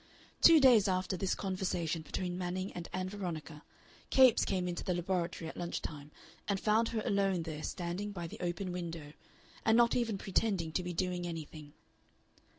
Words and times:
Two 0.41 0.59
days 0.59 0.87
after 0.87 1.15
this 1.15 1.35
conversation 1.35 2.01
between 2.01 2.35
Manning 2.35 2.73
and 2.73 2.89
Ann 2.91 3.07
Veronica, 3.07 3.63
Capes 4.09 4.45
came 4.45 4.67
into 4.67 4.83
the 4.83 4.95
laboratory 4.95 5.47
at 5.47 5.55
lunch 5.55 5.79
time 5.79 6.09
and 6.47 6.59
found 6.59 6.87
her 6.89 7.03
alone 7.05 7.43
there 7.43 7.61
standing 7.61 8.11
by 8.11 8.25
the 8.25 8.39
open 8.39 8.71
window, 8.71 9.13
and 9.63 9.77
not 9.77 9.95
even 9.95 10.17
pretending 10.17 10.71
to 10.71 10.81
be 10.81 10.91
doing 10.91 11.27
anything. 11.27 11.73